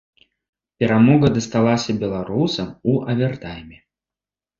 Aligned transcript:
Перамога 0.83 1.29
дасталася 1.37 1.95
беларусам 2.05 2.67
у 2.95 2.97
авертайме. 3.13 3.77